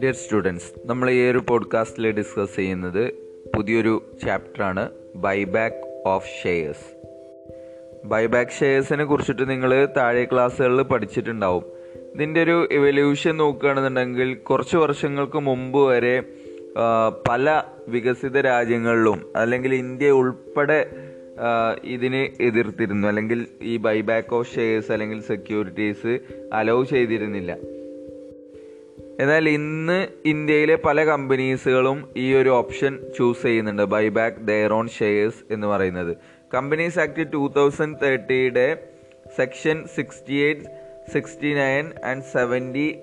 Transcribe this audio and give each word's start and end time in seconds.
Dear 0.00 0.14
students 0.14 0.72
നമ്മൾ 0.84 1.10
ഈ 1.10 1.30
ഒരു 1.30 1.42
പോഡ്കാസ്റ്റിൽ 1.48 2.10
ഡിസ്കസ് 2.10 2.56
ചെയ്യുന്നത് 2.56 3.10
പുതിയൊരു 3.56 4.02
ചാപ്റ്ററാണ് 4.26 4.90
ബൈബാക്ക് 5.14 6.02
ഓഫ് 6.06 6.28
ഷെയർസ് 6.42 7.06
ബൈബാക്ക് 8.04 8.50
ഷെയർസിനെ 8.50 9.04
കുറിച്ചിട്ട് 9.04 9.50
നിങ്ങൾ 9.50 9.88
താഴെ 9.96 10.24
ക്ലാസ്സുകളിൽ 10.24 10.82
പഠിച്ചിട്ടുണ്ടാവും. 10.82 11.64
ഇതിന്റെ 12.14 12.42
ഒരു 12.42 12.68
എവല്യൂഷൻ 12.72 13.36
നോക്കുകയാണെന്നുണ്ടെങ്കിൽ 13.36 14.34
കുറച്ച് 14.34 14.76
വർഷങ്ങൾക്ക് 14.76 15.38
മുമ്പ് 15.38 15.78
വരെ 15.78 16.22
പല 17.28 17.62
വികസിത 17.88 18.40
രാജ്യങ്ങളിലും 18.40 19.32
അല്ലെങ്കിൽ 19.36 19.74
ഇന്ത്യ 19.74 20.10
ഉൾപ്പെടെ 20.10 20.86
ഇതിന് 21.84 22.42
എതിർത്തിരുന്നു. 22.42 23.08
അല്ലെങ്കിൽ 23.08 23.46
ഈ 23.62 23.76
ബൈബാക്ക് 23.76 24.34
ഓഫ് 24.34 24.54
ഷെയർസ് 24.54 24.92
അല്ലെങ്കിൽ 24.92 25.20
സെക്യൂരിറ്റീസ് 25.22 26.18
അലൗ 26.52 26.84
ചെയ്തിരുന്നില്ല. 26.84 27.56
എന്നാൽ 29.20 29.48
ഇന്ന് 29.48 30.06
ഇന്ത്യയിലെ 30.24 30.74
പല 30.74 31.04
കമ്പനീസുകളും 31.04 32.08
ഈ 32.16 32.34
ഒരു 32.34 32.48
ഓപ്ഷൻ 32.48 32.98
ചൂസ് 33.18 33.42
ചെയ്യുന്നുണ്ട്. 33.42 33.82
ബൈബാക്ക് 33.82 34.36
ദയർ 34.46 34.72
ഓൺ 34.72 34.88
ഷെയർസ് 34.88 35.52
എന്ന് 35.52 35.66
പറയുന്നത്. 35.66 36.16
Companies 36.54 36.98
act 36.98 37.32
two 37.32 37.52
thousand 37.56 37.96
തേർട്ടിയുടെ 38.02 38.84
section 39.36 39.84
sixty 39.96 40.34
eight 40.34 40.62
sixty 41.12 41.54
nine 41.54 41.92
and 42.04 42.22
seventy 42.22 42.96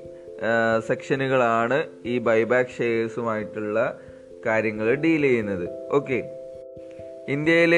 സെക്ഷനുകളാണ് 0.87 1.83
ഈ 2.05 2.17
ബൈബാക്ക് 2.17 2.69
ഷെയർസുമായിട്ടുള്ള 2.69 3.99
കാര്യങ്ങൾ 4.45 4.95
ഡീൽ 4.95 5.21
ചെയ്യുന്നത്. 5.21 5.69
ഓക്കെ 5.91 6.42
ഇന്ത്യയിൽ 7.29 7.73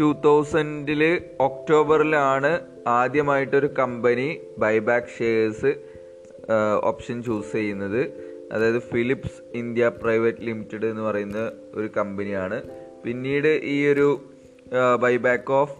ടു 0.00 0.16
തൗസൻഡിൽ 0.24 1.02
ഒക്ടോബറിലാണ് 1.40 2.60
ആദ്യമായിട്ടൊരു 2.86 3.66
company 3.78 4.40
buyback 4.58 5.06
shares 5.18 5.70
option 6.84 7.22
choose 7.22 7.52
ചെയ്യുന്നത്. 7.52 8.02
അതായത് 8.52 8.78
ഫിലിപ്സ് 8.78 9.42
ഇന്ത്യ 9.54 9.88
പ്രൈവറ്റ് 9.88 10.38
ലിമിറ്റഡ് 10.38 10.86
എന്ന് 10.86 11.02
പറയുന്ന 11.02 11.52
ഒരു 11.74 11.90
കമ്പനിയാണ്. 11.96 12.62
പിന്നീട് 13.04 13.48
ഈ 13.48 13.86
ഒരു 13.92 14.08
buyback 15.00 15.52
of 15.52 15.76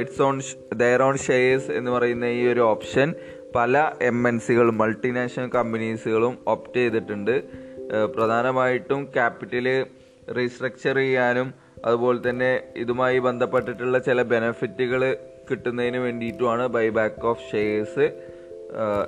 its 0.00 0.22
own 0.22 0.40
their 0.76 1.02
own 1.02 1.16
shares 1.16 1.70
എന്ന് 1.70 1.90
പറയുന്ന 1.90 2.26
ഈ 2.40 2.46
ഒരു 2.52 2.60
ഓപ്ഷൻ 2.60 3.14
പല 3.54 3.92
എം 4.02 4.28
എൻ 4.28 4.40
സികളും 4.40 4.78
മൾട്ടിനാഷണൽ 4.78 5.48
കമ്പനീസുകളും 5.48 6.38
ഓപ്റ്റ് 6.46 6.80
ചെയ്തിട്ടുണ്ട്. 6.80 7.42
പ്രധാനമായിട്ടും 8.14 9.02
ക്യാപിറ്റൽ 9.16 9.66
റീസ്ട്രക്ചർ 10.38 10.96
ചെയ്യാനും 10.96 11.67
അതുപോലെ 11.84 12.30
തന്നെ 12.30 12.62
ഇതുമായി 12.76 13.18
ബന്ധപ്പെട്ടിട്ടുള്ള 13.18 13.98
ചില 13.98 14.22
ബെനഫിറ്റുകൾ 14.22 15.16
കിട്ടുന്നതിന് 15.50 15.96
വേണ്ടിയിട്ടുമാണ് 15.96 16.66
ബൈ 16.66 16.88
ബാക്ക് 16.88 17.26
ഓഫ് 17.26 17.50
ഷെയർസ് 17.52 18.12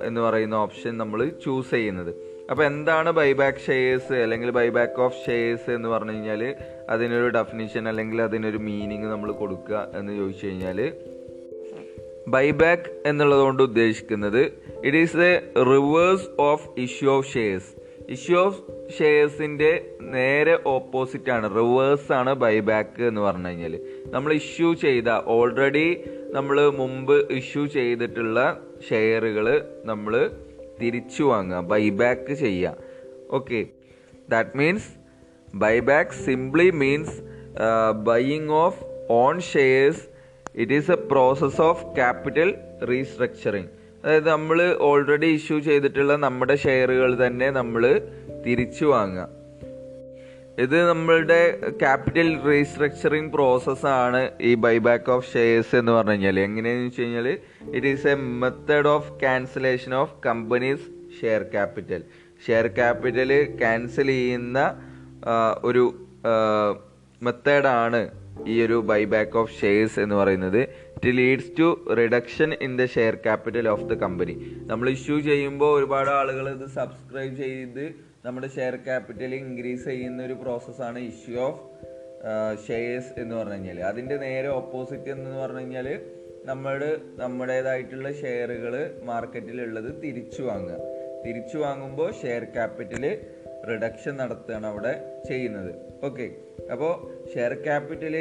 എന്ന് 0.04 0.20
പറയുന്ന 0.20 0.54
ഓപ്ഷൻ 0.54 0.98
നമ്മൾ 0.98 1.30
ചൂസ് 1.44 1.70
ചെയ്യുന്നത്. 1.70 2.14
അപ്പോൾ 2.50 2.64
എന്താണ് 2.64 3.10
ബൈ 3.10 3.32
ബാക്ക് 3.32 3.58
ഷെയർസ് 3.58 4.12
അല്ലെങ്കിൽ 4.12 4.50
ബൈ 4.50 4.68
ബാക്ക് 4.68 5.00
ഓഫ് 5.00 5.26
ഷെയർസ് 5.26 5.70
എന്ന് 5.70 5.88
പറഞ്ഞു 5.88 6.12
കഴിഞ്ഞാൽ 6.12 6.54
അതിനൊരു 6.88 7.28
ഡെഫിനിഷൻ 7.28 7.88
അല്ലെങ്കിൽ 7.88 8.22
അതിനൊരു 8.22 8.56
മീനിങ് 8.56 9.04
നമ്മൾ 9.04 9.32
കൊടുക്കുക 9.32 9.88
എന്ന് 9.94 10.16
ചോദിച്ചു 10.16 10.46
കഴിഞ്ഞാൽ 10.46 10.92
ബൈബാക്ക് 12.28 12.90
എന്നുള്ളത് 13.06 13.40
കൊണ്ട് 13.40 13.62
ഉദ്ദേശിക്കുന്നത് 13.62 14.52
it 14.84 14.96
is 14.96 15.16
a 15.16 15.52
reverse 15.56 16.28
of 16.38 16.80
issue 16.80 17.10
of 17.10 17.32
shares 17.32 17.79
issue 18.14 18.36
of 18.46 18.60
ഷെയർസിന്റെ 18.96 19.70
നേരെ 20.14 20.54
ഓപ്പോസിറ്റ് 20.74 21.30
ആണ്. 21.34 21.46
റിവേഴ്സ് 21.58 22.10
ആണ് 22.18 22.32
ബൈബാക്ക് 22.44 23.02
എന്ന് 23.10 23.22
പറഞ്ഞു 23.26 23.50
കഴിഞ്ഞാൽ 23.50 23.74
നമ്മൾ 24.14 24.30
ഇഷ്യൂ 24.42 24.68
ചെയ്ത 24.84 25.08
ഓൾറെഡി 25.36 25.88
നമ്മൾ 26.36 26.56
മുമ്പ് 26.80 27.16
ഇഷ്യൂ 27.40 27.62
ചെയ്തിട്ടുള്ള 27.76 28.38
ഷെയറുകൾ 28.88 29.46
നമ്മൾ 29.90 30.14
തിരിച്ചു 30.80 31.22
വാങ്ങുക 31.30 31.60
ബൈബാക്ക് 31.72 32.34
ചെയ്യുക. 32.44 32.76
Okay 33.38 33.60
that 34.34 34.56
means 34.60 34.88
buyback 35.64 36.16
simply 36.26 36.68
means 36.82 37.16
buying 38.10 38.54
of 38.64 38.80
own 39.22 39.36
shares 39.52 40.02
it 40.62 40.74
is 40.78 40.90
a 40.96 41.00
process 41.12 41.60
of 41.70 41.84
capital 41.98 42.50
restructuring 42.90 43.70
അതായത് 44.04 44.28
നമ്മൾ 44.28 44.76
ഓൾറെഡി 44.80 45.26
ഇഷ്യൂ 45.26 45.58
ചെയ്തിട്ടുള്ള 45.58 46.16
നമ്മുടെ 46.16 46.54
ഷെയറുകൾ 46.56 47.26
തന്നെ 47.26 47.50
നമ്മൾ 47.50 47.82
തിരിച്ചു 48.46 48.84
വാങ്ങുക. 48.84 49.26
ഇത് 50.58 50.88
നമ്മളുടെ 50.88 51.40
ക്യാപിറ്റൽ 51.80 52.38
റീസ്ട്രക്ചറിങ് 52.46 53.30
പ്രോസസ്സാണ് 53.32 54.30
ഈ 54.40 54.54
ബൈബാക്ക് 54.54 55.10
ഓഫ് 55.10 55.32
ഷെയർസ് 55.32 55.76
എന്ന് 55.76 55.92
പറഞ്ഞു 55.92 56.12
കഴിഞ്ഞാൽ 56.12 56.40
എങ്ങനെയാണെന്ന് 56.40 56.86
വെച്ച് 56.86 57.02
കഴിഞ്ഞാൽ 57.02 57.28
it 57.76 57.86
is 57.86 58.08
a 58.08 58.14
method 58.14 58.88
of 58.88 59.20
cancellation 59.20 59.94
of 59.94 60.14
companies 60.26 60.86
share 61.20 61.42
capital 61.42 62.02
share 62.46 62.66
capital 62.66 63.30
cancel 63.58 64.06
ചെയ്യുന്ന 64.06 64.58
ഒരു 65.64 65.84
മെത്തേഡാണ് 67.22 68.02
ഈ 68.52 68.54
ഒരു 68.66 68.76
ബൈബാക്ക് 68.90 69.38
ഓഫ് 69.42 69.52
ഷെയർസ് 69.60 69.98
എന്ന് 70.00 70.14
പറയുന്നത് 70.14 70.60
it 70.96 71.12
leads 71.18 71.52
to 71.58 71.68
reduction 72.00 72.52
in 72.66 72.72
the 72.80 72.84
share 72.84 73.14
capital 73.26 73.68
of 73.68 73.86
the 73.92 73.96
company 74.04 74.34
നമ്മൾ 74.70 74.88
ഇഷ്യൂ 74.96 75.20
ചെയ്യുമ്പോൾ 75.30 75.72
ഒരുപാട് 75.78 76.10
ആളുകൾ 76.10 76.48
ഇത് 76.56 76.66
സബ്സ്ക്രൈബ് 76.78 77.36
ചെയ്ത് 77.42 77.84
നമ്മുടെ 78.26 78.48
ഷെയർ 78.56 78.74
ക്യാപിറ്റൽ 78.88 79.34
ഇൻക്രീസ് 79.34 79.84
ചെയ്യുന്ന 79.84 80.22
ഒരു 80.28 80.36
പ്രോസസ്സാണ് 80.44 80.98
ഇഷ്യൂ 81.10 81.36
ഓഫ് 81.48 81.60
ഷെയർസ് 82.66 83.12
എന്ന് 83.20 83.34
പറഞ്ഞു 83.36 83.56
കഴിഞ്ഞാൽ. 83.56 83.78
അതിന്റെ 83.90 84.16
നേരെ 84.16 84.48
ഓപ്പോസിറ്റ് 84.48 85.10
എന്ന് 85.10 85.30
പറഞ്ഞു 85.42 85.60
കഴിഞ്ഞാൽ 85.60 85.88
നമ്മൾ 86.44 86.98
നമ്മുടേതായിട്ടുള്ള 87.22 88.12
ഷെയറുകൾ 88.20 88.74
മാർക്കറ്റിലുള്ളത് 89.10 90.02
തിരിച്ചു 90.02 90.42
വാങ്ങുക. 90.42 90.76
തിരിച്ചു 91.24 91.58
വാങ്ങുമ്പോൾ 91.58 92.10
ഷെയർ 92.22 92.44
ക്യാപിറ്റൽ 92.44 93.04
റിഡക്ഷൻ 93.70 94.16
നടത്തുകയാണ് 94.16 94.66
അവിടെ 94.66 94.92
ചെയ്യുന്നത്. 95.28 95.72
ഓക്കെ 96.08 96.26
അപ്പോൾ 96.72 96.92
ഷെയർ 97.34 97.52
ക്യാപിറ്റൽ 97.54 98.14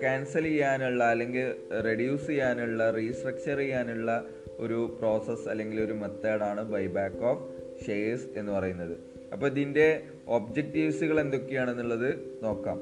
ക്യാൻസൽ 0.00 0.42
ചെയ്യാനുള്ള 0.42 1.04
അല്ലെങ്കിൽ 1.04 1.46
റെഡ്യൂസ് 1.88 2.26
ചെയ്യാനുള്ള 2.26 2.90
റീസ്ട്രക്ചർ 2.90 3.58
ചെയ്യാനുള്ള 3.58 4.24
ഒരു 4.58 4.96
പ്രോസസ്സ് 5.00 5.48
അല്ലെങ്കിൽ 5.48 5.80
ഒരു 5.80 5.92
മെത്തേഡാണ് 5.92 6.62
ബൈബാക്ക് 6.62 7.22
ഓഫ് 7.30 7.42
ഷെയർസ് 7.86 8.26
എന്ന് 8.36 8.52
പറയുന്നത്. 8.52 8.96
അപ്പോൾ 9.32 9.46
ഇതിന്റെ 9.46 10.02
ഒബ്ജക്റ്റീവ്സുകൾ 10.26 11.20
എന്തൊക്കെയാണെന്നുള്ളത് 11.20 12.10
നോക്കാം. 12.42 12.78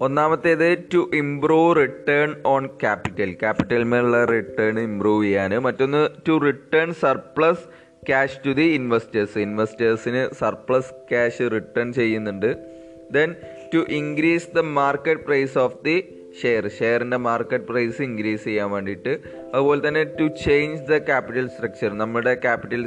ഒന്നാമത്തേത് 0.00 0.78
to 0.94 1.10
improve 1.14 1.76
return 1.76 2.34
on 2.46 2.66
capital 2.66 3.30
capital 3.32 3.82
മേലുള്ള 3.82 4.24
റിട്ടേൺ 4.24 4.80
ഇംപ്രൂവ് 4.80 5.24
ചെയ്യാൻ. 5.24 5.54
മറ്റൊന്ന് 5.66 6.02
to 6.28 6.34
return 6.48 6.94
surplus 7.04 7.64
cash 8.08 8.38
to 8.46 8.50
the 8.50 8.66
investors 8.80 9.38
ഇൻവെസ്റ്റേഴ്സിന് 9.38 10.22
surplus 10.40 10.92
cash 11.10 11.46
return 11.56 11.92
ചെയ്യുന്നുണ്ട്. 11.92 12.50
Then 13.16 13.30
to 13.72 13.80
increase 14.00 14.48
the 14.58 14.62
market 14.80 15.24
price 15.28 15.56
of 15.64 15.78
the 15.88 15.96
share 16.40 16.64
ഷെയറിന്റെ 16.78 17.18
market 17.28 17.66
price 17.70 18.00
increase 18.08 18.44
ചെയ്യാൻ 18.48 18.68
വേണ്ടിയിട്ട് 18.74 19.12
അതുപോലെ 19.54 19.80
തന്നെ 19.88 20.02
to 20.18 20.26
change 20.44 20.78
the 20.92 20.98
capital 21.10 21.46
structure 21.54 21.90
നമ്മുടെ 22.02 22.34
capital 22.46 22.82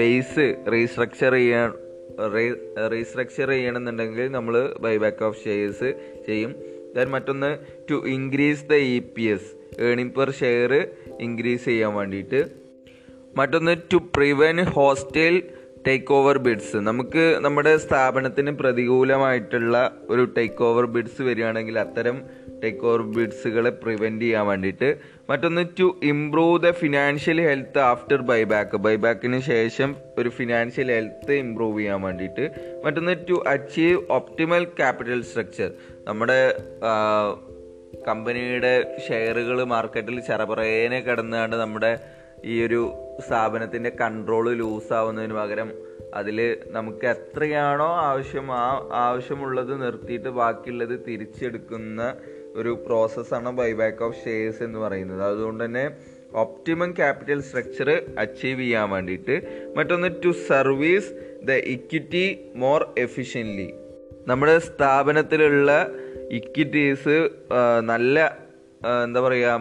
base 0.00 0.46
restructure 0.74 1.32
ചെയ്യാൻ 1.40 1.68
restructure 2.94 3.48
ചെയ്യണമെന്നുണ്ടെങ്കിൽ 3.54 4.28
നമ്മൾ 4.36 4.54
buyback 4.84 5.22
of 5.28 5.38
shares 5.44 5.88
ചെയ്യും. 6.28 6.52
ദെൻ 6.94 7.08
മറ്റൊന്ന് 7.14 7.50
to 7.90 7.96
increase 8.16 8.64
the 8.70 8.76
E 8.94 8.98
P 9.16 9.24
S 9.34 9.50
earning 9.88 10.14
per 10.18 10.30
share 10.40 10.72
increase 11.26 11.64
ചെയ്യാൻ 11.70 11.92
വേണ്ടിയിട്ട്. 11.98 12.40
മറ്റൊന്ന് 13.38 13.74
to 13.92 13.98
prevent 14.16 14.64
hostile 14.76 15.34
takeover 16.14 16.38
bids 16.38 16.76
നമുക്ക് 16.76 17.22
നമ്മുടെ 17.40 17.72
സ്ഥാപനത്തിന് 17.78 18.50
പ്രതികൂലമായിട്ടുള്ള 18.50 19.76
ഒരു 20.08 20.24
ടേക്ക് 20.36 20.64
ഓവർ 20.64 20.86
ബിഡ്സ് 20.86 21.22
വരികയാണെങ്കിൽ 21.22 21.78
അത്തരം 21.78 22.16
ടേക്ക് 22.62 22.86
ഓവർ 22.86 23.02
ബിഡ്സുകളെ 23.02 23.70
പ്രിവെന്റ് 23.82 24.24
ചെയ്യാൻ 24.24 24.46
വേണ്ടിയിട്ട് 24.46 24.88
മറ്റൊന്ന് 25.28 25.64
to 25.80 25.86
improve 26.02 26.58
the 26.62 26.70
financial 26.70 27.40
health 27.40 27.78
after 27.78 28.22
buyback 28.22 28.76
ബൈബാക്കിന് 28.76 29.40
ശേഷം 29.40 29.96
ഒരു 30.18 30.28
ഫിനാൻഷ്യൽ 30.28 30.90
ഹെൽത്ത് 30.92 31.32
ഇംപ്രൂവ് 31.32 31.78
ചെയ്യാൻ 31.78 32.02
വേണ്ടിയിട്ട് 32.02 32.46
മറ്റൊന്ന് 32.84 33.16
to 33.28 33.38
achieve 33.46 33.98
optimal 34.10 34.64
capital 34.64 35.22
structure 35.22 35.70
നമ്മുടെ 36.06 36.40
കമ്പനിയുടെ 38.06 38.74
ഷെയറുകൾ 39.08 39.64
മാർക്കറ്റിൽ 39.64 40.20
ചെറപറേനെ 40.20 41.00
കിടന്നാണ്ട് 41.00 41.56
നമ്മുടെ 41.56 41.92
ഈ 42.44 42.62
ഒരു 42.62 42.92
സ്ഥാപനത്തിന്റെ 43.26 43.90
കൺട്രോൾ 44.00 44.54
ലൂസാവുന്നതിന് 44.54 45.34
പകരം 45.34 45.72
അതിൽ 46.14 46.56
നമുക്ക് 46.66 47.06
എത്രയാണോ 47.06 47.96
ആവശ്യം 47.96 48.52
ആ 48.52 48.88
ആവശ്യമുള്ളത് 48.92 49.82
നിർത്തിയിട്ട് 49.82 50.28
ബാക്കിയുള്ളത് 50.28 51.00
തിരിച്ചെടുക്കുന്ന 51.08 52.16
ഒരു 52.54 52.82
പ്രോസസ്സാണ് 52.86 53.50
ബൈബാക്ക് 53.50 54.02
ഓഫ് 54.02 54.24
ഷെയർസ് 54.24 54.62
എന്ന് 54.62 54.78
പറയുന്നത്. 54.78 55.22
അതുകൊണ്ട് 55.22 55.64
തന്നെ 55.64 55.90
ഒപ്റ്റിമം 56.34 56.92
ക്യാപിറ്റൽ 56.92 57.40
സ്ട്രക്ചർ 57.40 58.02
അച്ചീവ് 58.18 58.60
ചെയ്യാൻ 58.60 58.90
വേണ്ടിയിട്ട് 58.90 59.42
മറ്റൊന്ന് 59.76 60.08
to 60.24 60.28
service 60.48 61.12
the 61.44 61.50
equity 61.50 62.38
more 62.54 62.94
efficiently 62.98 63.72
നമ്മുടെ 64.26 64.58
സ്ഥാപനത്തിലുള്ള 64.58 65.88
ഇക്വിറ്റീസ് 66.30 67.28
നല്ല 67.80 68.47
എന്താ 68.82 69.20
പറയുക 69.20 69.52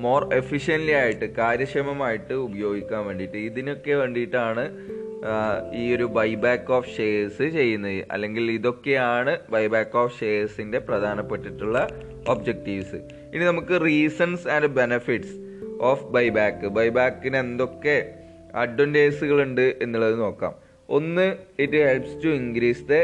മോർ 0.00 0.34
എഫിഷ്യന്റ്ലി 0.34 0.92
ആയിട്ട് 0.92 1.24
കാര്യക്ഷമമായിട്ട് 1.24 2.32
ഉപയോഗിക്കാൻ 2.32 3.06
വേണ്ടിയിട്ട് 3.06 3.36
ഇതിനൊക്കെ 3.36 3.94
വേണ്ടിയിട്ടാണ് 3.94 4.64
ഈ 5.74 5.94
ഒരു 5.94 6.04
ബൈബാക്ക് 6.04 6.72
ഓഫ് 6.72 6.96
ഷെയർസ് 6.96 7.42
ചെയ്യുന്നത്. 7.42 8.06
അല്ലെങ്കിൽ 8.10 8.50
ഇതൊക്കെയാണ് 8.50 9.38
ബൈബാക്ക് 9.50 9.96
ഓഫ് 9.96 10.20
ഷെയർസിന്റെ 10.20 10.78
പ്രധാനപ്പെട്ടിട്ടുള്ള 10.78 11.78
ഒബ്ജക്റ്റീവ്സ് 12.28 12.96
ഇനി 13.34 13.44
നമുക്ക് 13.44 13.80
reasons 13.86 14.48
and 14.48 14.66
benefits 14.66 15.34
of 15.80 16.04
buyback 16.04 16.66
ബൈബാക്കിന് 16.66 17.36
എന്തൊക്കെ 17.36 17.96
അഡ്വാന്റേജുകൾ 18.54 19.42
ഉണ്ട് 19.42 19.76
എന്നുള്ളത് 19.82 20.20
നോക്കാം. 20.20 20.54
ഒന്ന് 20.88 21.34
it 21.58 21.76
helps 21.76 22.24
to 22.24 22.28
increase 22.28 22.84
the 22.84 22.94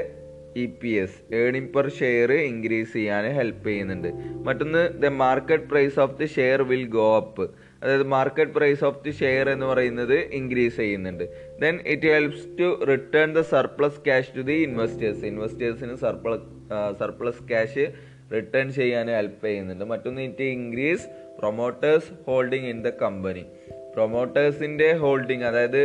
E 0.57 0.67
P 0.67 0.89
S. 0.89 1.35
Earning 1.35 1.75
per 1.75 1.91
share 1.91 2.33
increase 2.33 2.93
ചെയ്യാൻ 2.93 3.25
ഹെൽപ്പ് 3.35 3.69
ചെയ്യുന്നുണ്ട്. 3.69 4.09
മറ്റൊന്ന് 4.47 5.03
the 5.03 5.07
market 5.07 5.65
price 5.65 6.01
of 6.01 6.19
the 6.19 6.27
share 6.27 6.63
will 6.63 6.87
go 6.87 7.17
up 7.17 7.51
അതായത് 7.83 8.03
market 8.03 8.53
price 8.53 8.85
of 8.85 9.05
the 9.05 9.11
share 9.11 9.51
എന്ന് 9.51 9.67
പറയുന്നത് 9.67 10.15
ഇൻക്രീസ് 10.15 10.77
ചെയ്യുന്നുണ്ട്. 10.77 11.25
Then 11.61 11.79
it 11.87 12.03
helps 12.03 12.47
to 12.61 12.85
return 12.85 13.33
the 13.35 13.41
surplus 13.41 14.01
cash 14.05 14.37
to 14.37 14.41
the 14.41 14.53
investors 14.53 15.25
ഇൻവെസ്റ്റേഴ്സിന് 15.25 15.97
surplus 15.97 16.47
surplus 16.99 17.49
cash 17.49 17.93
return 18.35 18.73
ചെയ്യാൻ 18.73 19.07
help 19.07 19.47
ചെയ്യുന്നുണ്ട്. 19.47 19.85
മറ്റൊന്ന് 19.85 20.23
it 20.23 20.43
increase 20.43 21.07
promoters 21.39 22.11
holding 22.27 22.67
in 22.67 22.83
the 22.83 22.89
company 22.89 23.45
പ്രൊമോട്ടേഴ്സിന്റെ 23.95 24.93
holding 24.93 25.45
അതായത് 25.45 25.83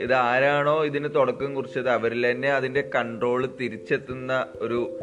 ഇത് 0.00 0.14
ആരാണോ 0.14 0.84
ഇതിന് 0.84 1.08
തുടക്കം 1.14 1.54
കുറിച്ചത് 1.54 1.88
അവരിൽ 1.90 2.30
തന്നെ 2.30 2.52
അതിന്റെ 2.52 2.90
കൺട്രോൾ 2.94 3.46
തിരിച്ചെത്തുന്ന 3.60 4.46
ഒരു 4.58 4.98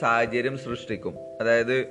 സാഹചര്യം 0.00 0.58
സൃഷ്ടിക്കും. 0.58 1.14
അതായത് 1.40 1.86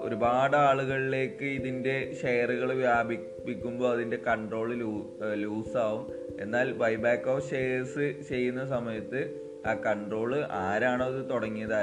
ഒരുപാട് 0.00 0.56
ആളുകളിലേക്ക് 0.56 1.44
ഇതിന്റെ 1.44 2.16
ഷെയറുകൾ 2.22 2.72
വ്യാപിപ്പിക്കുമ്പോൾ 2.72 3.92
അതിന്റെ 3.92 4.16
കൺട്രോൾ 4.16 4.74
ലൂ 4.74 5.18
ലൂസാവും. 5.34 6.12
എന്നാൽ 6.40 6.72
ബൈബാക്ക് 6.72 7.28
ഓഫ് 7.28 7.50
ഷെയർസ് 7.50 8.14
ചെയ്യുന്ന 8.28 8.66
സമയത്ത് 8.66 9.20
ആ 9.66 9.74
കൺട്രോൾ 9.74 10.44
ആരാണോ 10.50 11.06
ഇത് 11.14 11.30
തുടങ്ങിയത് 11.30 11.74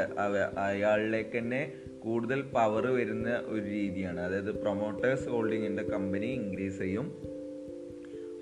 അയാളിലേക്ക് 0.60 1.38
തന്നെ 1.38 1.72
കൂടുതൽ 2.00 2.42
പവർ 2.42 2.88
വരുന്ന 2.88 3.42
ഒരു 3.46 3.66
രീതിയാണ്. 3.66 4.20
അതായത് 4.20 4.52
പ്രൊമോട്ടേഴ്സ് 4.62 5.30
ഹോൾഡിങ്ങിന്റെ 5.30 5.84
കമ്പനി 5.84 6.26
ഇൻക്രീസ് 6.26 6.80
ചെയ്യും. 6.80 7.33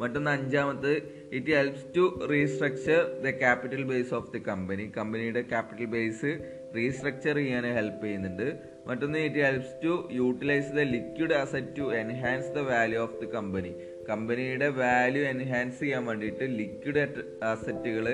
മറ്റൊന്ന് 0.02 0.32
അഞ്ചാമത് 0.38 0.92
it 1.38 1.54
helps 1.58 1.86
to 1.98 2.04
restructure 2.34 3.02
the 3.26 3.32
capital 3.44 3.84
base 3.92 4.14
of 4.20 4.30
the 4.36 4.42
company 4.50 4.86
കമ്പനിയുടെ 4.98 5.44
ക്യാപിറ്റൽ 5.54 5.90
ബേസ് 5.96 6.32
റീസ്ട്രക്ചർ 6.78 7.36
ചെയ്യാൻ 7.42 7.66
ഹെൽപ്പ് 7.78 8.04
ചെയ്യുന്നുണ്ട്. 8.06 8.48
മറ്റൊന്ന് 8.90 9.20
it 9.28 9.42
helps 9.48 9.74
to 9.86 9.94
utilise 10.20 10.70
the 10.78 10.84
liquid 10.96 11.36
asset 11.42 11.74
to 11.80 11.88
enhance 12.02 12.52
the 12.58 12.62
value 12.72 13.00
of 13.06 13.18
the 13.24 13.28
company 13.38 13.72
കമ്പനിയുടെ 14.10 14.68
value 14.84 15.24
enhance 15.34 15.80
ചെയ്യാൻ 15.84 16.04
വേണ്ടിയിട്ട് 16.10 16.46
ലിക്വിഡ് 16.62 17.04
അസറ്റുകൾ 17.52 18.08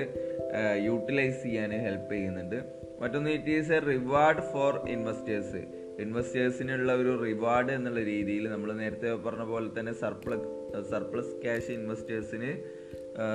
യൂട്ടിലൈസ് 0.88 1.38
ചെയ്യാൻ 1.46 1.72
help 1.86 2.10
ചെയ്യുന്നുണ്ട്. 2.14 2.58
മറ്റൊന്ന് 3.02 3.30
it 3.38 3.54
is 3.58 3.72
a 3.76 3.80
reward 3.92 4.44
for 4.52 4.72
investors 4.94 5.62
ഇൻവെസ്റ്റേഴ്സിനുള്ള 6.04 6.92
ഒരു 7.02 7.12
റിവാർഡ് 7.26 7.70
എന്നുള്ള 7.76 8.00
രീതിയിൽ 8.12 8.44
നമ്മൾ 8.54 8.70
നേരത്തെ 8.82 9.14
പറഞ്ഞ 9.26 9.44
പോലെ 9.52 9.68
തന്നെ 9.78 9.94
സർപ്ലസ് 10.04 10.48
സർപ്ലസ് 10.90 11.42
ക്യാഷ് 11.42 11.72
ഇൻവെസ്റ്റേഴ്സിന് 11.72 12.50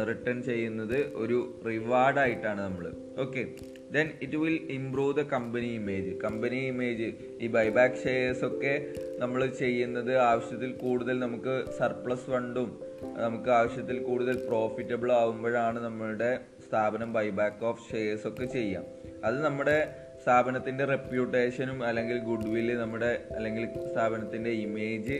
റിട്ടേൺ 0.09 0.43
ചെയ്യുന്നത് 0.43 0.97
ഒരു 1.15 1.37
റിവാർഡായിട്ടാണ് 1.67 2.61
നമ്മൾ 2.61 2.85
okay 3.17 3.41
then 3.91 4.07
it 4.21 4.37
will 4.37 4.57
improve 4.69 5.15
the 5.15 5.23
company 5.31 5.69
image 5.73 6.11
company 6.19 6.59
image 6.65 7.07
ഈ 7.41 7.47
ബൈബാക്ക് 7.47 7.99
ഷെയർസ് 8.03 8.45
ഒക്കെ 8.45 8.73
നമ്മൾ 9.19 9.45
ചെയ്യുന്നത് 9.59 10.17
ആവശ്യത്തിൽ 10.23 10.71
കൂടുതൽ 10.77 11.19
നമുക്ക് 11.19 11.55
സർപ്ലസ് 11.79 12.27
ഫണ്ടും 12.27 12.69
നമുക്ക് 13.17 13.49
ആവശ്യത്തിൽ 13.51 13.97
കൂടുതൽ 14.03 14.35
പ്രോഫിറ്റബിൾ 14.47 15.11
ആവുമ്പോഴാണ് 15.13 15.79
നമ്മളുടെ 15.79 16.31
സ്ഥാപനം 16.65 17.13
ബൈബാക്ക് 17.13 17.65
ഓഫ് 17.65 17.91
ഷെയർസ് 17.91 18.27
ഒക്കെ 18.27 18.45
ചെയ്യാം. 18.53 18.85
അത് 19.25 19.37
നമ്മുടെ 19.43 19.77
സ്ഥാപനത്തിന്റെ 20.23 20.85
റെപ്യൂട്ടേഷനും 20.85 21.83
അല്ലെങ്കിൽ 21.83 22.17
ഗുഡ് 22.21 22.49
വില്ല് 22.49 22.73
നമ്മുടെ 22.75 23.09
അല്ലെങ്കിൽ 23.31 23.63
സ്ഥാപനത്തിന്റെ 23.87 24.49
ഇമേജ് 24.61 25.17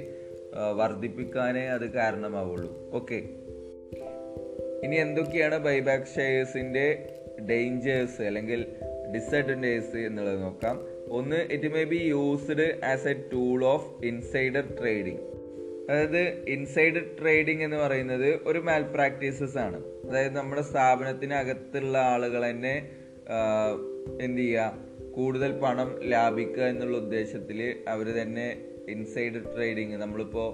വർദ്ധിപ്പിക്കാനേ 0.76 1.66
അത് 1.68 1.92
കാരണമാവുള്ളൂ. 1.92 2.92
ഓക്കെ 2.94 3.20
ഇനി 4.84 4.96
എന്തൊക്കെയാണ് 4.96 5.58
ബൈബാക്ക് 5.58 6.06
ഷെയർസിന്റെ 6.16 7.10
ഡേഞ്ചേഴ്സ് 7.50 8.22
അല്ലെങ്കിൽ 8.22 8.66
ഡിസഡ്വാന്റേജസ് 9.16 9.98
എന്നുള്ളത് 9.98 10.42
നോക്കാം. 10.42 10.88
ഒന്ന് 11.10 11.48
it 11.52 11.68
may 11.74 11.84
be 11.84 11.96
used 11.96 12.86
as 12.86 13.08
a 13.08 13.14
tool 13.14 13.66
of 13.66 14.06
insider 14.06 14.78
trading 14.82 15.20
അതായത് 15.90 16.22
ഇൻസൈഡർ 16.48 17.06
ട്രേഡിംഗ് 17.22 17.64
എന്ന് 17.64 17.78
പറയുന്നത് 17.78 18.40
ഒരു 18.48 18.60
മാൽ 18.60 18.84
പ്രാക്ടീസസ് 18.84 19.58
ആണ്. 19.58 19.84
അതായത് 20.10 20.36
നമ്മുടെ 20.36 20.62
സ്ഥാപനത്തിനകത്തുള്ള 20.62 21.98
ആളുകൾ 21.98 22.50
തന്നെ 22.50 22.90
എന്ത് 24.22 24.42
ചെയ്യുക? 24.42 24.78
കൂടുതൽ 25.16 25.52
പണം 25.60 25.90
ലാഭിക്കുക 26.04 26.64
എന്നുള്ള 26.64 26.98
ഉദ്ദേശത്തിൽ 26.98 27.76
അവർ 27.88 28.06
തന്നെ 28.22 28.48
ഇൻസൈഡർ 28.90 29.56
ട്രേഡിങ് 29.56 29.98
നമ്മളിപ്പോ 29.98 30.46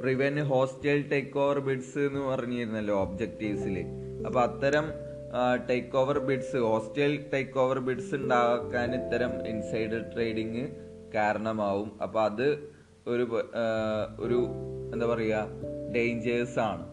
prevent 0.00 0.40
hostile 0.40 1.08
take 1.08 1.38
over 1.38 1.58
bids 1.58 1.98
എന്ന് 1.98 2.20
പറഞ്ഞിരുന്നല്ലോ 2.20 3.00
ഒബ്ജക്റ്റീവ്സിൽ 3.00 3.76
അപ്പൊ 4.26 4.40
അത്തരം 4.40 4.86
take 5.68 5.96
over 5.96 6.18
bids 6.18 6.56
hostile 6.56 7.24
take 7.32 7.58
over 7.58 7.78
bids 7.78 8.14
ഉണ്ടാക്കാൻ 8.14 8.94
ഇത്തരം 8.94 9.46
ഇൻസൈഡ് 9.46 10.12
ട്രേഡിങ് 10.14 10.68
കാരണമാവും. 11.14 12.00
അപ്പൊ 12.02 12.20
അത് 12.20 12.72
ഒരു 13.06 13.24
ഒരു 14.18 14.46
എന്താ 14.92 15.06
പറയുക 15.06 15.46
ഡേഞ്ചേഴ്സ് 15.94 16.58
ആണ്. 16.58 16.84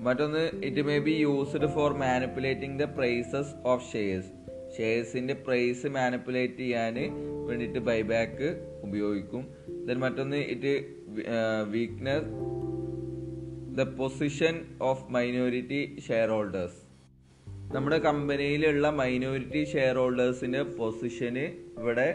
മറ്റൊന്ന് 0.00 0.50
it 0.64 0.80
may 0.80 0.98
be 0.98 1.10
used 1.10 1.66
for 1.66 1.92
manipulating 1.92 2.80
the 2.80 2.82
prices 2.82 3.54
of 3.64 3.92
shares 3.92 4.32
ഷെയർസിന്റെ 4.76 5.34
price 5.34 5.86
manipulate 5.86 6.58
ചെയ്യാൻ 6.58 6.96
വേണ്ടിയിട്ട് 7.46 7.78
ബൈബാക്ക് 7.78 8.48
ഉപയോഗിക്കും. 8.82 9.42
ദെൻ 9.86 9.98
മറ്റൊന്ന് 9.98 10.36
it 10.36 10.74
weakness 11.70 12.30
the 13.78 13.84
position 13.96 14.54
of 14.80 15.12
minority 15.12 15.80
share 16.08 16.28
holders 16.28 16.80
നമ്മുടെ 17.74 17.98
കമ്പനിയിലുള്ള 17.98 18.88
മൈനോറിറ്റി 18.90 19.64
ഷെയർ 19.64 19.96
ഹോൾഡേഴ്സിന്റെ 19.96 20.62
പൊസിഷന് 20.62 21.44
ഇവിടെ 21.80 22.08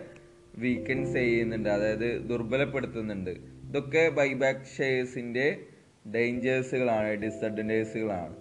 വീക്കൻസ് 0.57 1.13
ചെയ്യുന്നുണ്ട് 1.13 1.69
അതായത് 1.69 2.29
ദുർബലപ്പെടുത്തുന്നുണ്ട്. 2.29 3.33
ഇതൊക്കെ 3.67 4.09
ബൈബാക്ക് 4.09 4.65
ഷെയർസിന്റെ 4.77 5.45
ഡേഞ്ചേഴ്സുകളാണ് 6.13 7.11
ഡിസഡ്വാന്റേജുകളാണ് 7.23 8.35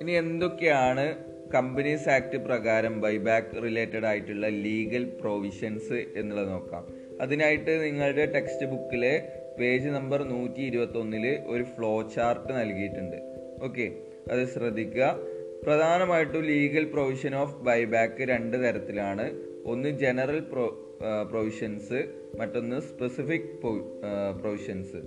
ഇനി 0.00 0.12
എന്തൊക്കെയാണ് 0.12 1.06
കമ്പനീസ് 1.54 2.08
ആക്ട് 2.08 2.36
പ്രകാരം 2.36 2.94
ബൈബാക്ക് 3.00 3.62
റിലേറ്റഡ് 3.64 4.06
ആയിട്ടുള്ള 4.10 4.46
ലീഗൽ 4.64 5.04
പ്രൊവിഷൻസ് 5.20 5.98
എന്നുള്ളത് 6.16 6.48
നോക്കാം. 6.48 6.84
അതിനായിട്ട് 7.20 7.72
നിങ്ങളുടെ 7.84 8.24
ടെക്സ്റ്റ് 8.34 8.66
ബുക്കിലെ 8.66 9.14
പേജ് 9.58 9.88
നമ്പർ 9.88 10.20
നൂറ്റി 10.24 10.60
ഇരുപത്തി 10.60 10.98
ഒന്നിൽ 10.98 11.26
ഒരു 11.46 11.62
ഫ്ലോ 11.62 11.92
ചാർട്ട് 12.16 12.52
നൽകിയിട്ടുണ്ട്. 12.60 13.18
ഓക്കെ 13.62 13.86
അത് 14.32 14.42
ശ്രദ്ധിക്കുക. 14.46 15.06
പ്രധാനമായിട്ടും 15.64 16.44
ലീഗൽ 16.44 16.84
പ്രൊവിഷൻ 16.84 17.34
ഓഫ് 17.34 17.56
ബൈബാക്ക് 17.68 18.22
രണ്ട് 18.32 18.56
തരത്തിലാണ്. 18.64 19.26
ഒന്ന് 19.64 19.88
ജനറൽ 19.88 20.38
പ്രൊവിഷൻസ് 21.30 21.98
മറ്റൊന്ന് 22.38 22.80
സ്പെസിഫിക് 22.80 23.50
പ്രൊവിഷൻസ് 24.40 25.00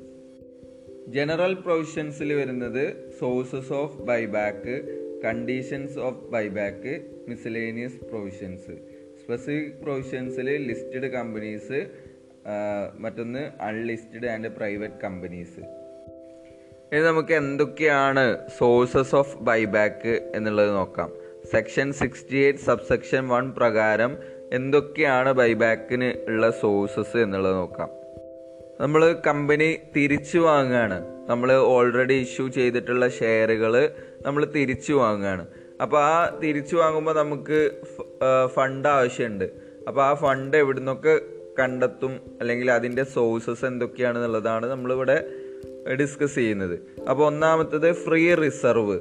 ജനറൽ 1.15 1.53
പ്രൊവിഷൻസിൽ 1.53 2.29
വരുന്നത് 2.33 2.83
sources 3.19 3.73
of 3.73 3.97
buyback 4.01 4.75
conditions 5.25 5.99
of 5.99 6.29
buyback 6.31 6.93
miscellaneous 7.29 7.99
provisions 8.09 8.73
specific 9.21 9.71
പ്രൊവിഷൻസിൽ 9.83 10.47
listed 10.69 11.07
companies 11.07 11.79
മറ്റൊന്ന് 12.99 13.51
അൺലിസ്റ്റഡ് 13.61 14.27
ആൻഡ് 14.27 14.47
പ്രൈവറ്റ് 14.47 14.99
കമ്പനീസ് 15.03 15.61
ഇനി 16.93 17.01
നമുക്ക് 17.01 17.33
എന്തൊക്കെയാണ് 17.33 18.47
സോഴ്സസ് 18.57 19.15
ഓഫ് 19.15 19.37
ബൈബാക്ക് 19.37 20.31
എന്നുള്ളത് 20.35 20.69
നോക്കാം. 20.69 21.09
Section 21.51 21.93
sixty 21.93 22.37
eight 22.37 22.59
subsection 22.59 23.27
one 23.27 23.51
പ്രകാരം 23.51 24.11
എന്തൊക്കെയാണ് 24.51 25.31
ബൈബാക്കിന് 25.31 26.09
ഉള്ള 26.27 26.51
സോഴ്സസ് 26.51 27.17
എന്നുള്ളത് 27.17 27.55
നോക്കാം. 27.55 27.89
നമ്മൾ 28.79 29.01
കമ്പനി 29.27 29.77
തിരിച്ചു 29.95 30.39
വാങ്ങുകയാണ് 30.39 30.99
നമ്മൾ 31.29 31.49
ഓൾറെഡി 31.53 32.13
ഇഷ്യൂ 32.13 32.47
ചെയ്തിട്ടുള്ള 32.47 33.09
ഷെയറുകൾ 33.09 33.73
നമ്മൾ 34.25 34.45
തിരിച്ചു 34.45 34.93
വാങ്ങുകയാണ് 34.93 35.45
അപ്പോൾ 35.81 35.99
ആ 36.03 36.39
തിരിച്ചു 36.43 36.75
വാങ്ങുമ്പോൾ 36.75 37.15
നമുക്ക് 37.15 37.59
ഫണ്ട് 38.55 38.87
ആവശ്യമുണ്ട് 38.87 39.45
അപ്പോൾ 39.87 40.03
ആ 40.03 40.13
ഫണ്ട് 40.13 40.57
എവിടുന്നൊക്കെ 40.57 41.21
കണ്ടെത്തും? 41.59 42.13
അല്ലെങ്കിൽ 42.41 42.71
അതിന്റെ 42.71 43.03
സോഴ്സസ് 43.03 43.65
എന്തൊക്കെയാണെന്നുള്ളതാണ് 43.65 44.65
നമ്മളിവിടെ 44.65 45.17
ഡിസ്കസ് 46.01 46.35
ചെയ്യുന്നത്. 46.35 46.75
അപ്പോൾ 47.09 47.25
ഒന്നാമത്തത് 47.27 47.89
ഫ്രീ 47.93 48.33
റിസർവ് 48.33 48.99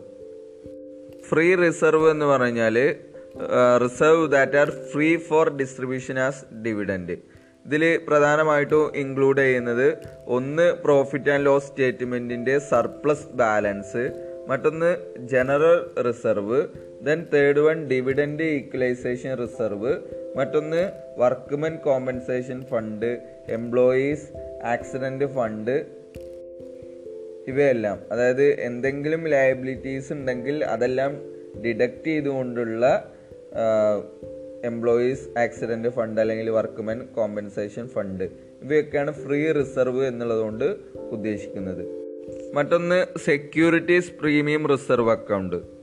ഫ്രീ 1.29 1.55
റിസർവ് 1.55 2.11
എന്ന് 2.11 2.27
പറഞ്ഞാൽ 2.27 2.79
reserve 3.83 4.25
that 4.31 4.57
are 4.57 4.71
free 4.93 5.17
for 5.17 5.49
distribution 5.57 6.19
as 6.19 6.43
dividend 6.63 7.17
ഇതിൽ 7.67 7.99
പ്രധാനമായിട്ടും 8.09 8.97
ഇൻക്ലൂഡ് 8.97 9.41
ചെയ്യുന്നത് 9.41 9.87
ഒന്ന് 10.27 10.73
പ്രോഫിറ്റ് 10.85 11.31
ആൻഡ് 11.31 11.47
ലോസ് 11.47 11.67
സ്റ്റേറ്റ്മെന്റിന്റെ 11.67 12.59
സർപ്ലസ് 12.71 13.29
ബാലൻസ് 13.33 14.05
മറ്റൊന്ന് 14.49 14.91
general 15.33 16.03
reserve 16.03 16.61
then 17.03 17.27
third 17.33 17.61
one 17.61 17.89
dividend 17.89 18.43
equalisation 18.43 19.33
reserve 19.43 19.93
മറ്റൊന്ന് 20.37 20.83
workmen 21.19 21.77
compensation 21.77 22.65
fund 22.71 23.11
employees 23.49 24.27
accident 24.65 25.25
fund 25.35 25.75
ഇവയെല്ലാം. 27.51 27.99
അതായത് 28.13 28.61
എന്തെങ്കിലും 28.61 29.23
ലയബിലിറ്റീസ് 29.27 30.13
ഉണ്ടെങ്കിൽ 30.13 30.65
അതെല്ലാം 30.65 31.13
ഡിഡക്റ്റ് 31.65 32.05
ചെയ്തുകൊണ്ടുള്ള 32.05 32.85
എംപ്ലോയീസ് 34.65 35.39
ആക്സിഡന്റ് 35.39 35.89
ഫണ്ട് 35.89 36.21
അല്ലെങ്കിൽ 36.21 36.51
വർക്ക്മെൻ 36.51 37.07
കോമ്പൻസേഷൻ 37.17 37.89
ഫണ്ട് 37.89 38.25
ഇവയൊക്കെയാണ് 38.63 39.13
ഫ്രീ 39.13 39.53
റിസർവ് 39.53 40.07
എന്നുള്ളതുകൊണ്ട് 40.07 40.77
ഉദ്ദേശിക്കുന്നത്. 41.11 42.03
മറ്റൊന്ന് 42.55 43.07
സെക്യൂരിറ്റീസ് 43.25 44.13
പ്രീമിയം 44.21 44.69
റിസർവ് 44.69 45.11
അക്കൗണ്ട് 45.11 45.83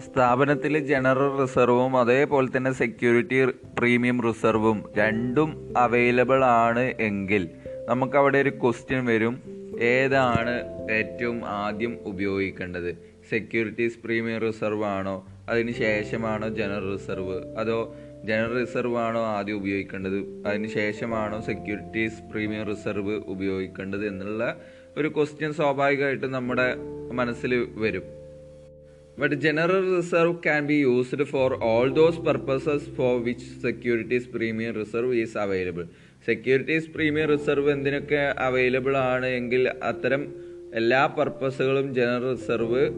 സ്ഥാപനത്തിൽ 0.00 0.78
ജനറൽ 0.78 1.40
റിസർവും 1.40 1.96
അതേപോലെ 1.96 2.48
തന്നെ 2.56 2.72
സെക്യൂരിറ്റി 2.72 3.46
പ്രീമിയം 3.78 4.22
റിസർവും 4.22 4.90
രണ്ടും 4.98 5.74
അവൈലബിൾ 5.76 6.44
ആണ് 6.44 6.92
എങ്കിൽ 7.00 7.48
നമുക്ക് 7.88 8.16
അവിടെ 8.16 8.38
ഒരു 8.38 8.50
ക്വസ്റ്റ്യൻ 8.50 9.06
വരും. 9.06 9.42
ഏതാണ് 9.80 10.62
ഏറ്റവും 10.92 11.44
ആദ്യം 11.44 11.98
ഉപയോഗിക്കേണ്ടത്? 12.04 12.94
സെക്യൂരിറ്റീസ് 13.30 13.98
പ്രീമിയം 14.04 14.38
റിസർവ് 14.38 14.84
ആണോ? 14.84 15.26
അതിന് 15.48 15.72
ശേഷമാണോ 15.72 16.48
ജനറൽ 16.48 16.92
റിസർവ് 16.92 17.56
അതോ 17.58 17.96
ജനറൽ 18.24 18.60
റിസർവ് 18.60 18.98
ആണോ 18.98 19.24
ആദ്യം 19.24 19.56
ഉപയോഗിക്കേണ്ടത്? 19.56 20.46
അതിന് 20.46 20.68
ശേഷമാണോ 20.68 21.40
സെക്യൂരിറ്റീസ് 21.40 22.32
പ്രീമിയം 22.32 22.62
റിസർവ് 22.62 23.22
ഉപയോഗിക്കേണ്ടത് 23.26 24.06
എന്നുള്ള 24.06 24.56
ഒരു 24.96 25.08
ക്വസ്റ്റ്യൻ 25.08 25.52
സ്വാഭാവികമായിട്ട് 25.52 26.26
നമ്മുടെ 26.26 26.74
മനസ്സിൽ 27.12 27.68
വരും. 27.74 28.02
But 29.18 29.34
general 29.34 29.96
reserve 29.96 30.42
can 30.42 30.66
be 30.66 30.74
used 30.74 31.24
for 31.24 31.58
all 31.62 31.94
those 31.94 32.16
purposes 32.16 32.90
for 32.90 33.24
which 33.24 33.62
securities 33.62 34.28
premium 34.28 34.74
reserve 34.74 35.14
is 35.14 35.38
available 35.38 35.84
securities 36.26 36.90
premium 36.90 37.28
reserve 37.28 37.70
എന്തിനൊക്കെ 37.70 38.34
അവൈലബിൾ 38.38 38.96
ആണ്? 38.96 39.26
എങ്കിൽ 39.26 39.72
അത്തരം 39.82 40.34
എല്ലാ 40.74 41.06
പർപ്പസുകളും 41.06 41.94
ജനറൽ 41.94 42.36
റിസർവ് 42.36 42.90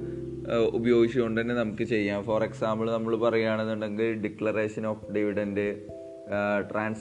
ഉപയോഗിച്ചുകൊണ്ട് 0.52 1.40
തന്നെ 1.40 1.54
നമുക്ക് 1.54 1.82
ചെയ്യാം. 1.82 2.22
ഫോർ 2.22 2.44
എക്സാമ്പിൾ 2.44 2.90
നമ്മൾ 2.90 3.16
പറയുകയാണെന്നുണ്ടെങ്കിൽ 3.16 4.14
declaration 4.14 4.86
of 4.86 5.12
dividend 5.12 5.76
trans 6.72 7.00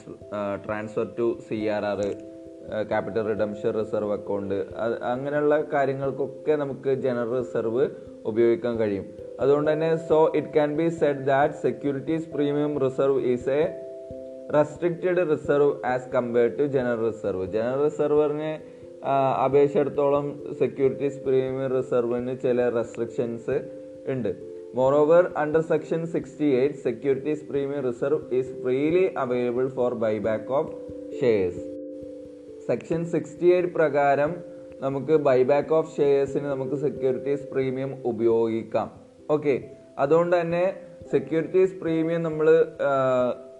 transfer 0.66 1.06
to 1.18 1.38
C 1.48 1.66
R 1.66 1.84
R 1.84 2.14
capital 2.88 3.26
redemption 3.26 3.80
reserve 3.80 4.12
account 4.12 4.54
അങ്ങനെയുള്ള 5.04 5.64
കാര്യങ്ങൾക്കൊക്കെ 5.72 6.52
നമുക്ക് 6.52 6.94
ജനറൽ 6.94 7.38
റിസർവ് 7.38 7.90
ഉപയോഗിക്കാൻ 8.24 8.76
കഴിയും. 8.76 9.06
അതുകൊണ്ട് 9.40 9.72
തന്നെ 9.72 9.96
so 9.96 10.32
it 10.36 10.48
can 10.48 10.76
be 10.76 10.88
said 10.88 11.26
that 11.26 11.54
securities 11.54 12.28
premium 12.28 12.78
reserve 12.78 13.24
is 13.24 13.48
a 13.48 13.90
restricted 14.54 15.30
reserve 15.30 15.86
as 15.86 16.08
compared 16.08 16.58
to 16.58 16.62
general 16.62 17.06
reserve 17.06 17.46
general 17.46 17.84
റിസർവറിന് 17.84 18.73
അപേക്ഷിച്ചിടത്തോളം 19.44 20.26
securities 20.60 21.20
premium 21.26 21.70
റിസർവിന് 21.76 22.34
ചില 22.44 22.68
റെസ്ട്രിക്ഷൻസ് 22.78 23.56
ഉണ്ട്. 24.12 24.30
Moreover 24.78 25.24
under 25.42 25.62
section 25.72 26.00
sixty 26.14 26.48
eight 26.60 26.80
securities 26.86 27.44
premium 27.50 27.82
reserve 27.88 28.20
is 28.38 28.54
freely 28.62 29.04
available 29.24 29.66
for 29.76 29.94
buyback 30.04 30.52
of 30.60 30.72
shares 31.20 31.62
section 32.68 33.00
sixty 33.14 33.48
eight 33.56 33.72
പ്രകാരം 33.78 34.32
നമുക്ക് 34.84 35.14
buyback 35.28 35.74
of 35.78 35.92
ഷെയർസിന് 35.96 36.48
നമുക്ക് 36.54 36.76
securities 36.86 37.44
premium 37.52 37.92
ഉപയോഗിക്കാം. 38.12 38.88
Okay 39.30 39.54
അതുകൊണ്ട് 39.98 40.34
തന്നെ 40.40 40.64
സെക്യൂരിറ്റീസ് 41.12 41.74
പ്രീമിയം 41.82 42.22
നമ്മൾ 42.22 42.46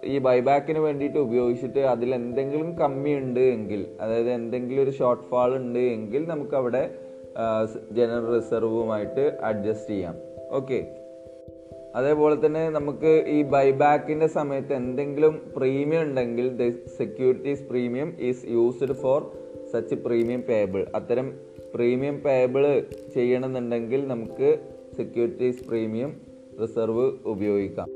ഈ 0.05 0.17
ബൈബാക്കിന് 0.17 0.79
വേണ്ടിയിട്ട് 0.79 1.17
ഉപയോഗിച്ചിട്ട് 1.17 1.79
അതിൽ 1.79 2.15
എന്തെങ്കിലും 2.15 2.77
കമ്മി 2.77 3.13
ഉണ്ട് 3.13 3.39
എങ്കിൽ 3.39 3.85
അതായത് 4.01 4.29
എന്തെങ്കിലും 4.29 4.83
ഒരു 4.83 4.91
ഷോർട്ട് 4.91 5.23
ഫാൾ 5.23 5.55
ഉണ്ട് 5.55 5.79
എങ്കിൽ 5.79 6.27
നമുക്ക് 6.27 6.55
അവിടെ 6.55 6.83
ജനറൽ 7.91 8.39
റിസർവുമായിട്ട് 8.39 9.37
അഡ്ജസ്റ്റ് 9.43 9.89
ചെയ്യാം. 9.89 10.15
ഓക്കെ 10.51 10.79
അതേപോലെ 11.95 12.45
തന്നെ 12.45 12.69
നമുക്ക് 12.69 13.25
ഈ 13.27 13.41
ബൈബാക്കിന്റെ 13.41 14.27
സമയത്ത് 14.27 14.73
എന്തെങ്കിലും 14.73 15.41
പ്രീമിയം 15.57 16.01
ഉണ്ടെങ്കിൽ 16.01 16.47
the 16.57 16.69
securities 16.97 17.63
premium 17.69 18.13
is 18.19 18.45
used 18.47 18.93
for 18.93 19.31
such 19.73 19.95
premium 19.95 20.41
payable 20.41 20.85
അത്തരം 20.95 21.33
പ്രീമിയം 21.75 22.17
പേബിൾ 22.17 22.63
ചെയ്യണമെന്നുണ്ടെങ്കിൽ 23.13 24.07
നമുക്ക് 24.07 24.57
സെക്യൂരിറ്റീസ് 24.97 25.63
പ്രീമിയം 25.67 26.13
റിസർവ് 26.61 27.11
ഉപയോഗിക്കാം. 27.25 27.87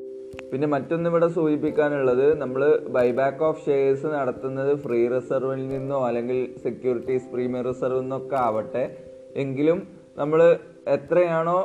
പിന്നെ 0.52 0.68
മറ്റൊന്ന് 0.74 1.10
ഇവിടെ 1.12 1.28
സൂചിപ്പിക്കാനുള്ളത് 1.38 2.26
നമ്മൾ 2.42 2.62
ബൈബാക്ക് 2.96 3.44
ഓഫ് 3.50 3.64
ഷെയർസ് 3.66 4.08
നടത്തുന്നത് 4.16 4.72
ഫ്രീ 4.84 5.02
റിസർവിൽ 5.16 5.62
നിന്നോ 5.74 6.00
അല്ലെങ്കിൽ 6.08 6.40
സെക്യൂരിറ്റീസ് 6.66 7.28
പ്രീമിയർ 7.34 7.66
റിസർവിൽ 7.72 8.04
നിന്നൊക്കെ 8.06 8.38
ആവട്ടെ. 8.48 8.84
എങ്കിലും 9.44 9.80
നമ്മൾ 10.20 10.40
എത്രയാണോ 10.96 11.58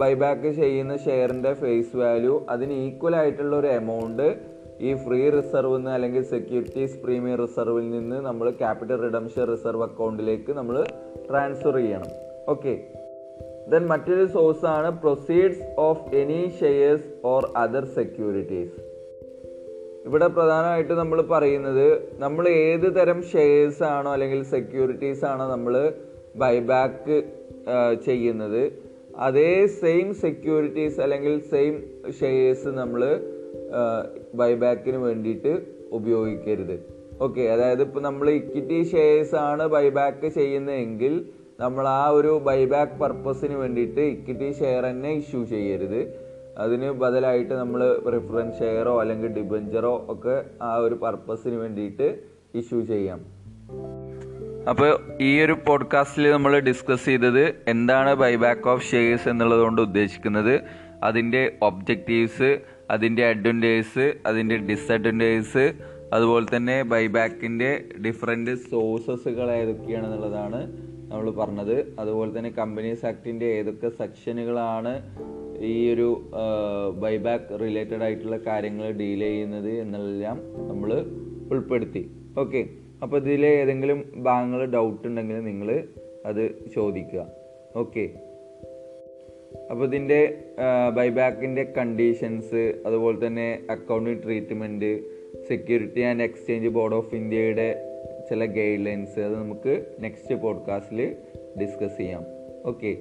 ബൈബാക്ക് 0.00 0.50
ചെയ്യുന്ന 0.60 0.94
ഷെയറിന്റെ 1.04 1.52
ഫേസ് 1.62 1.96
വാല്യൂ 2.00 2.34
അതിന് 2.54 2.74
ഈക്വൽ 2.86 3.14
ആയിട്ടുള്ള 3.20 3.54
ഒരു 3.60 3.70
എമൗണ്ട് 3.80 4.26
ഈ 4.86 4.92
ഫ്രീ 5.04 5.20
റിസർവിൽ 5.36 5.76
നിന്ന് 5.76 5.90
അല്ലെങ്കിൽ 5.96 6.22
സെക്യൂരിറ്റീസ് 6.34 6.98
പ്രീമിയം 7.04 7.38
റിസർവിൽ 7.42 7.86
നിന്ന് 7.96 8.18
നമ്മൾ 8.28 8.46
ക്യാപിറ്റൽ 8.60 8.98
റിഡംഷൻ 9.04 9.44
റിസർവ് 9.52 9.84
അക്കൗണ്ടിലേക്ക് 9.88 10.52
നമ്മൾ 10.58 10.76
ട്രാൻസ്ഫർ 11.28 11.76
ചെയ്യണം. 11.80 12.10
ഓക്കെ 12.54 12.74
ദെൻ 13.72 13.82
മറ്റൊരു 13.92 14.24
സോഴ്സ് 14.36 14.66
ആണ് 14.76 14.88
proceeds 15.02 15.64
of 15.88 16.02
any 16.20 16.42
shares 16.60 17.08
or 17.32 17.44
other 17.56 17.84
securities 17.98 18.80
ഇവിടെ 20.06 20.26
പ്രധാനമായിട്ട് 20.36 20.92
നമ്മൾ 20.92 21.18
പറയുന്നത് 21.34 21.86
നമ്മൾ 22.24 22.44
ഏത് 22.48 22.88
തരം 22.96 23.20
ഷെയർസ് 23.32 23.82
ആണോ 23.82 24.08
അല്ലെങ്കിൽ 24.12 24.40
സെക്യൂരിറ്റീസ് 24.54 25.24
ആണോ 25.24 25.44
നമ്മൾ 25.50 25.74
ബൈബാക്ക് 26.42 27.16
ചെയ്യുന്നത്. 28.06 28.62
അതേ 29.26 29.52
സെയിം 29.82 30.08
സെക്യൂരിറ്റീസ് 30.24 30.98
അല്ലെങ്കിൽ 31.00 31.34
സെയിം 31.52 31.74
ഷെയർസ് 32.20 32.70
നമ്മൾ 32.80 33.02
ബൈബാക്കിന് 34.40 34.96
വേണ്ടിയിട്ട് 34.96 35.52
ഉപയോഗിക്കരുത്. 35.98 36.76
ഓക്കെ 37.24 37.42
അതായത് 37.54 37.82
ഇപ്പോൾ 37.82 38.02
നമ്മൾ 38.08 38.26
ഇക്വിറ്റി 38.30 38.78
ഷെയർസ് 38.92 39.36
ആണ് 39.48 39.66
ബൈബാക്ക് 39.76 40.28
ചെയ്യുന്നതെങ്കിൽ 40.38 41.14
നമ്മൾ 41.60 41.88
ആ 41.88 42.08
ഒരു 42.08 42.42
ബൈബാക്ക് 42.46 42.92
പർപ്പസിന് 42.92 43.54
വേണ്ടിയിട്ട് 43.54 44.00
ഇക്വിറ്റി 44.00 44.58
ഷെയർ 44.58 44.82
തന്നെ 44.82 45.12
ഇഷ്യൂ 45.12 45.44
ചെയ്യരുത്. 45.44 46.24
അതിന് 46.58 46.90
ബദലായിട്ട് 46.90 47.54
നമ്മൾ 47.54 47.98
പ്രിഫറൻസ് 48.06 48.58
ഷെയറോ 48.58 49.00
അല്ലെങ്കിൽ 49.00 49.28
ഡിബഞ്ചറോ 49.28 50.06
ഒക്കെ 50.08 50.44
ആ 50.62 50.74
ഒരു 50.74 50.94
പർപ്പസിന് 50.94 51.54
വേണ്ടിയിട്ട് 51.54 52.18
ഇഷ്യൂ 52.54 52.80
ചെയ്യാം. 52.80 53.20
അപ്പോൾ 54.68 55.00
ഈ 55.20 55.40
ഒരു 55.40 55.56
പോഡ്കാസ്റ്റിൽ 55.66 56.30
നമ്മൾ 56.30 56.58
ഡിസ്കസ് 56.58 57.04
ചെയ്തത് 57.04 57.54
എന്താണ് 57.68 58.14
ബൈബാക്ക് 58.14 58.68
ഓഫ് 58.68 58.90
ഷെയർസ് 58.90 59.28
എന്നുള്ളതുകൊണ്ട് 59.28 59.82
ഉദ്ദേശിക്കുന്നത്. 59.82 60.60
അതിന്റെ 61.02 61.52
ഒബ്ജക്റ്റീവ്സ് 61.62 62.58
അതിന്റെ 62.90 63.24
അഡ്വാന്റേജ് 63.26 64.12
അതിന്റെ 64.26 64.56
ഡിസഡ്വാന്റേജ് 64.56 65.72
അതുപോലെ 66.14 66.46
തന്നെ 66.56 66.74
ബൈബാക്കിന്റെ 66.92 67.68
ഡിഫറെന്റ് 68.06 68.52
സോഴ്സസുകൾ 68.70 69.46
ഏതൊക്കെയാണെന്നുള്ളതാണ് 69.60 70.60
നമ്മൾ 71.10 71.26
പറഞ്ഞത്. 71.30 71.76
അതുപോലെ 71.98 72.30
തന്നെ 72.38 72.50
കമ്പനീസ് 72.58 73.04
ആക്ടിന്റെ 73.10 73.46
ഏതൊക്കെ 73.58 73.88
സെക്ഷനുകളാണ് 73.98 74.92
ഈ 75.72 75.74
ഒരു 75.94 76.08
ബൈബാക്ക് 77.02 77.58
റിലേറ്റഡ് 77.62 78.04
ആയിട്ടുള്ള 78.06 78.36
കാര്യങ്ങൾ 78.46 78.86
ഡീൽ 79.00 79.20
ചെയ്യുന്നത് 79.20 79.70
എന്നെല്ലാം 79.82 80.38
നമ്മൾ 80.68 80.90
ഉൾപ്പെടുത്തി. 81.52 82.02
ഓക്കെ 82.42 82.62
അപ്പോൾ 83.02 83.16
ഇതിൽ 83.22 83.44
ഏതെങ്കിലും 83.46 83.98
ഭാഗങ്ങൾ 84.28 84.60
ഡൗട്ട് 84.76 85.04
ഉണ്ടെങ്കിൽ 85.08 85.38
നിങ്ങൾ 85.50 85.70
അത് 86.26 86.44
ചോദിക്കുക. 86.74 87.24
ഓക്കെ 87.76 88.04
അപ്പോൾ 89.70 89.84
ഇതിന്റെ 89.84 90.20
ബൈബാക്കിന്റെ 90.96 91.62
കണ്ടീഷൻസ് 91.76 92.62
അതുപോലെ 92.86 93.26
തന്നെ 93.26 93.48
accounting 93.70 94.22
treatment 94.24 94.92
security 95.48 96.00
and 96.00 96.22
exchange 96.22 96.68
board 96.68 96.94
of 96.94 97.14
ഇന്ത്യയുടെ 97.14 97.94
ചില 98.30 98.44
ഗൈഡ് 98.44 98.86
ലൈൻസ് 98.86 99.20
അത് 99.20 99.34
നമുക്ക് 99.34 99.86
നെക്സ്റ്റ് 100.00 100.34
പോഡ്കാസ്റ്റിൽ 100.34 101.16
ഡിസ്കസ് 101.60 101.96
ചെയ്യാം. 101.96 102.24
ഓക്കെ 102.64 102.96